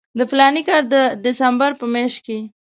[0.17, 2.39] د فلاني کال د ډسمبر په میاشت کې.